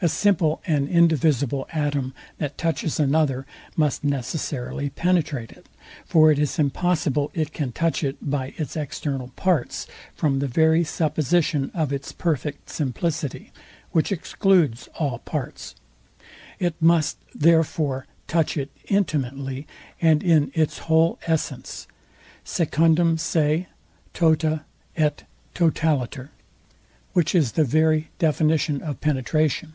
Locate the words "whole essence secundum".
20.78-23.18